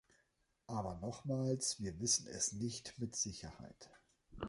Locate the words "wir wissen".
1.79-2.25